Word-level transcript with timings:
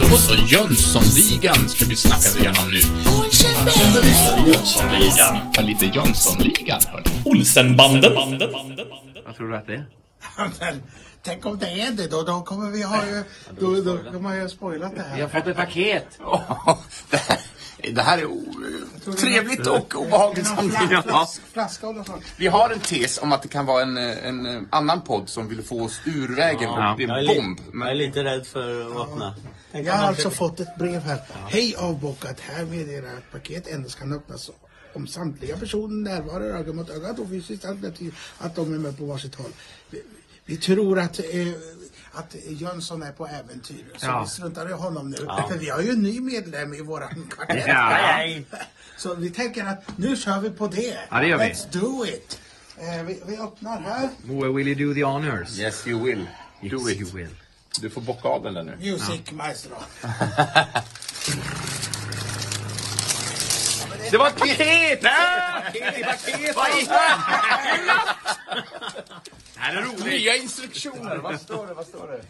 Då 0.00 0.16
så, 0.16 0.34
Jönssonligan 0.34 1.68
ska 1.68 1.84
vi 1.84 1.96
snacka 1.96 2.38
igenom 2.38 2.70
nu. 2.70 2.80
Jönssonligan. 4.46 5.38
Ja, 5.54 5.62
lite 5.62 5.86
Jönssonligan, 5.86 6.80
hörni. 6.86 7.04
Olsenbanden. 7.24 8.12
Vad 9.26 9.36
tror 9.36 9.48
du 9.48 9.56
att 9.56 9.66
det 9.66 9.74
är? 9.74 9.84
Men, 10.60 10.82
tänk 11.22 11.46
om 11.46 11.58
det 11.58 11.66
är 11.66 11.90
det 11.90 12.06
då, 12.10 12.22
då 12.22 12.40
kommer 12.42 12.70
vi 12.70 12.82
ha 12.82 13.06
ju, 13.06 13.24
då, 13.60 13.80
då 13.80 14.10
kommer 14.12 14.34
jag 14.34 14.42
ju 14.42 14.48
spoilat 14.48 14.96
det 14.96 15.04
Vi 15.14 15.20
har 15.20 15.28
här. 15.28 15.40
fått 15.40 15.48
ett 15.48 15.56
paket. 15.56 16.06
det, 17.10 17.16
här, 17.16 17.38
det 17.92 18.02
här 18.02 18.18
är 18.18 19.12
trevligt 19.16 19.66
och 19.66 19.94
obehagligt 19.94 20.46
samtidigt. 20.46 21.04
Ja. 21.06 21.28
Vi 22.36 22.46
har 22.46 22.70
en 22.70 22.80
tes 22.80 23.18
om 23.18 23.32
att 23.32 23.42
det 23.42 23.48
kan 23.48 23.66
vara 23.66 23.82
en, 23.82 23.96
en, 23.96 24.46
en 24.46 24.68
annan 24.70 25.00
podd 25.02 25.28
som 25.28 25.48
vill 25.48 25.62
få 25.62 25.84
oss 25.84 26.00
ur 26.04 26.36
vägen 26.36 26.62
Ja. 26.62 26.92
och 26.92 26.98
det 26.98 27.04
är, 27.04 27.22
li- 27.22 27.34
bomb. 27.36 27.58
jag 27.74 27.90
är 27.90 27.94
lite 27.94 28.24
rädd 28.24 28.46
för 28.46 28.80
att 29.02 29.08
öppna. 29.08 29.34
Jag 29.72 29.92
har 29.94 30.06
alltså 30.08 30.30
fått 30.30 30.60
ett 30.60 30.78
brev 30.78 31.00
här. 31.02 31.18
Hej 31.48 31.74
avbockat. 31.78 32.40
Här 32.40 32.64
meddelar 32.64 33.08
att 33.08 33.32
paket 33.32 33.68
endast 33.68 33.98
kan 33.98 34.12
öppnas 34.12 34.50
om 34.94 35.06
samtliga 35.06 35.56
personer 35.56 36.10
närvarar 36.10 36.44
öga 36.44 36.72
mot 36.72 36.90
öga 36.90 37.10
och 37.10 37.28
fysiskt 37.28 37.64
alternativ 37.64 38.18
att 38.38 38.54
de 38.54 38.74
är 38.74 38.78
med 38.78 38.98
på 38.98 39.04
varsitt 39.04 39.34
håll. 39.34 39.50
Vi, 40.44 40.56
tror 40.56 40.98
att, 40.98 41.18
eh, 41.18 41.24
att 42.12 42.34
Jönsson 42.48 43.02
är 43.02 43.12
på 43.12 43.26
äventyr. 43.26 43.84
Så 43.96 44.06
Ja. 44.06 44.22
vi 44.22 44.30
struntar 44.30 44.68
i 44.68 44.72
honom 44.72 45.10
nu. 45.10 45.16
För 45.50 45.58
vi 45.58 45.70
har 45.70 45.80
ju 45.80 45.90
en 45.90 46.02
ny 46.02 46.20
medlem 46.20 46.74
i 46.74 46.80
våran 46.80 47.28
kvartett. 47.36 47.64
Ja. 47.66 47.88
Nej. 47.90 48.44
Så 48.96 49.14
vi 49.14 49.30
tänker 49.30 49.64
att 49.64 49.98
nu 49.98 50.16
kör 50.16 50.40
vi 50.40 50.50
på 50.50 50.66
det. 50.66 50.98
Ja, 51.10 51.18
det 51.20 51.26
gör 51.26 51.38
vi. 51.38 51.44
Let's 51.44 51.66
do 51.72 52.06
it. 52.06 52.38
Eh, 52.78 53.02
vi, 53.02 53.22
vi 53.26 53.36
öppnar 53.36 53.80
här. 53.80 54.08
Moe, 54.24 54.52
will 54.52 54.68
you 54.68 54.88
do 54.88 54.94
the 54.94 55.04
honors? 55.04 55.58
yes 55.58 55.86
you 55.86 56.04
will. 56.04 56.26
Do 56.70 56.88
Yes, 56.88 56.90
it. 56.92 57.00
you 57.00 57.10
will. 57.16 57.36
Du 57.80 57.90
får 57.90 58.00
bocka 58.00 58.28
av 58.28 58.42
den 58.42 58.54
där 58.54 58.62
nu. 58.62 58.76
Music 58.76 59.32
maestro. 59.32 59.74
Det 64.10 64.16
var 64.18 64.26
ett 64.28 64.36
paket! 64.36 65.02
Paket 65.02 65.98
i 65.98 66.02
paket! 66.04 66.56
Vad 66.56 66.68
i 66.68 66.84
Det 68.54 68.61
här 69.62 69.76
är 69.76 69.82
roligt. 69.82 70.04
Nya 70.04 70.36
instruktioner, 70.36 71.16
vad 71.16 71.40
står 71.40 71.66
det? 71.66 71.74
Vad 71.74 71.86
står 71.86 72.08
det? 72.08 72.22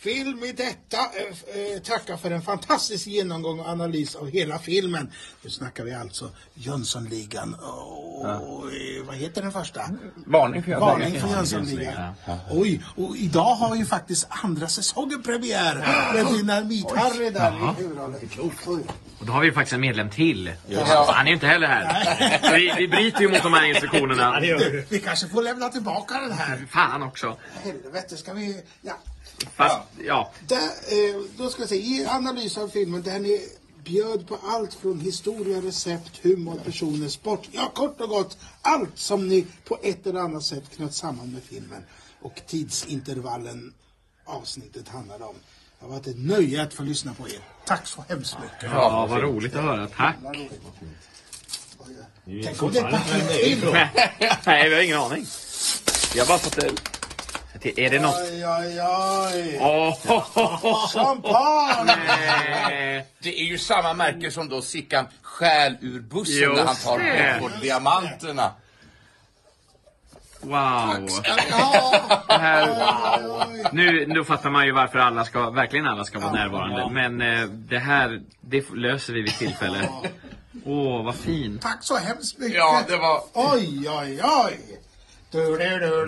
Film 0.00 0.44
i 0.44 0.52
detta. 0.52 0.96
Eh, 0.96 1.74
eh, 1.74 1.80
tacka 1.82 2.16
för 2.16 2.30
en 2.30 2.42
fantastisk 2.42 3.06
genomgång 3.06 3.60
och 3.60 3.68
analys 3.68 4.14
av 4.14 4.28
hela 4.28 4.58
filmen. 4.58 5.12
Nu 5.42 5.50
snackar 5.50 5.84
vi 5.84 5.94
alltså 5.94 6.30
Jönssonligan 6.54 7.54
och 7.54 8.72
eh, 8.72 9.04
vad 9.06 9.16
heter 9.16 9.42
den 9.42 9.52
första? 9.52 9.80
Varning 10.26 10.62
för 10.62 10.80
Varning 10.80 11.20
för 11.20 11.28
Jönssonligan. 11.28 12.12
Oj, 12.50 12.84
och 12.96 13.16
idag 13.16 13.54
har 13.54 13.76
ju 13.76 13.84
faktiskt 13.84 14.26
andra 14.28 14.68
säsongen 14.68 15.22
premiär 15.22 15.74
med 16.14 16.26
Dynamit-Harry 16.26 17.30
där 17.30 17.52
i 17.78 17.82
huvudrollen. 17.82 18.20
Och 19.18 19.26
då 19.26 19.32
har 19.32 19.42
vi 19.42 19.52
faktiskt 19.52 19.72
en 19.72 19.80
medlem 19.80 20.10
till. 20.10 20.52
Han 21.08 21.26
är 21.26 21.30
ju 21.30 21.34
inte 21.34 21.46
heller 21.46 21.66
här. 21.66 22.40
Så 22.48 22.54
Vi, 22.54 22.74
vi 22.78 22.88
bryter 22.88 23.20
ju 23.20 23.28
mot 23.28 23.42
de 23.42 23.52
här 23.52 23.68
instruktionerna. 23.68 24.40
Vi 24.88 25.00
kanske 25.04 25.28
får 25.28 25.42
lämna 25.42 25.68
tillbaka 25.68 26.20
den 26.20 26.32
här. 26.32 26.66
Fan 26.70 27.02
också. 27.02 27.36
Helvete, 27.62 28.16
ska 28.16 28.32
vi... 28.34 28.62
Ja. 28.82 28.94
Fast, 29.54 29.78
ja. 30.06 30.32
Där, 30.48 30.56
eh, 30.56 31.22
då 31.36 31.50
ska 31.50 31.62
jag 31.62 31.68
säga, 31.68 31.80
i 31.80 32.06
analys 32.06 32.58
av 32.58 32.68
filmen 32.68 33.02
där 33.02 33.18
ni 33.18 33.48
bjöd 33.84 34.28
på 34.28 34.38
allt 34.42 34.74
från 34.74 35.00
historia, 35.00 35.60
recept, 35.60 36.20
humor, 36.22 36.60
personer, 36.64 37.08
sport. 37.08 37.48
Ja, 37.52 37.70
kort 37.74 38.00
och 38.00 38.08
gott 38.08 38.38
allt 38.62 38.98
som 38.98 39.28
ni 39.28 39.46
på 39.64 39.78
ett 39.82 40.06
eller 40.06 40.20
annat 40.20 40.42
sätt 40.42 40.76
knöt 40.76 40.94
samman 40.94 41.32
med 41.32 41.42
filmen. 41.42 41.84
Och 42.20 42.40
tidsintervallen 42.46 43.74
avsnittet 44.24 44.88
handlar 44.88 45.22
om. 45.22 45.34
Det 45.80 45.84
har 45.86 45.88
varit 45.92 46.06
ett 46.06 46.18
nöje 46.18 46.62
att 46.62 46.74
få 46.74 46.82
lyssna 46.82 47.14
på 47.14 47.28
er. 47.28 47.38
Tack 47.66 47.86
så 47.86 48.04
hemskt 48.08 48.36
mycket. 48.42 48.70
Ja, 48.72 49.06
vad 49.06 49.22
roligt 49.22 49.56
att 49.56 49.62
höra. 49.62 49.86
Tack. 49.86 50.16
Tänk 52.44 52.62
om 52.62 52.72
det 52.72 52.78
är 52.78 52.90
paketfilm. 52.90 53.76
Nej, 54.46 54.68
vi 54.68 54.74
har 54.74 54.82
ingen 54.82 54.98
aning. 54.98 55.26
Vi 56.14 56.20
har 56.20 56.26
bara 56.26 56.38
fått 56.38 56.56
det... 56.56 56.70
Är 57.62 57.90
det 57.90 58.00
något... 58.00 58.14
Oj, 58.22 58.46
oj, 58.46 58.80
oj. 59.34 59.58
Åh! 59.60 60.88
Champagne! 60.92 61.96
Det 63.22 63.40
är 63.40 63.44
ju 63.44 63.58
samma 63.58 63.94
märke 63.94 64.30
som 64.30 64.48
då 64.48 64.62
Sickan 64.62 65.06
stjäl 65.22 65.76
ur 65.80 66.00
bussen 66.00 66.34
Just 66.36 66.54
när 66.56 66.64
han 66.64 66.76
tar 66.76 66.98
det. 66.98 67.38
bort 67.40 67.60
diamanterna. 67.62 68.52
Wow. 70.46 71.08
Det 72.28 72.38
här, 72.38 72.68
nu, 73.72 74.06
nu 74.06 74.24
fattar 74.24 74.50
man 74.50 74.66
ju 74.66 74.72
varför 74.72 74.98
alla 74.98 75.24
ska, 75.24 75.50
verkligen 75.50 75.86
alla 75.86 76.04
ska 76.04 76.18
vara 76.18 76.32
närvarande. 76.32 76.88
Men 76.90 77.20
eh, 77.20 77.48
det 77.48 77.78
här, 77.78 78.20
det 78.40 78.70
löser 78.74 79.12
vi 79.12 79.22
vid 79.22 79.38
tillfälle. 79.38 79.88
Åh, 80.64 81.04
vad 81.04 81.14
fint. 81.14 81.62
Tack 81.62 81.78
så 81.80 81.96
hemskt 81.96 82.38
mycket. 82.38 82.56
Ja, 82.56 82.82
det 82.88 82.96
var... 82.96 83.20
Oj, 83.32 83.90
oj, 83.90 84.20
oj. 84.24 84.80
Du, 85.30 85.38
du, 85.38 85.56
du, 85.56 85.78
du. 85.78 86.06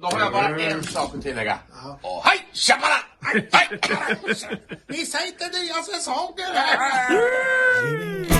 Då 0.00 0.06
har 0.06 0.20
jag 0.20 0.32
bara 0.32 0.60
en 0.60 0.82
sak 0.82 1.14
att 1.14 1.22
tillägga. 1.22 1.58
Och 2.02 2.22
hej, 2.24 2.48
tjabala! 2.52 2.96
Hej, 3.20 3.48
hej, 3.52 3.78
tjabala! 3.82 4.16
Missa 4.86 5.18
inte 5.26 5.44
nya 5.44 5.74
säsonger 5.74 6.54
här. 6.54 8.35